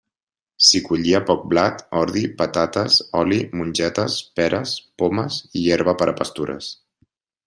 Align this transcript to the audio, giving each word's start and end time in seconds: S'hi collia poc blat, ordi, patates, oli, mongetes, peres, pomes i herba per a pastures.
S'hi 0.67 0.79
collia 0.85 1.19
poc 1.25 1.41
blat, 1.51 1.83
ordi, 2.03 2.23
patates, 2.39 2.97
oli, 3.21 3.37
mongetes, 3.59 4.15
peres, 4.41 4.73
pomes 5.03 5.37
i 5.61 5.67
herba 5.77 5.95
per 6.01 6.09
a 6.15 6.21
pastures. 6.23 6.71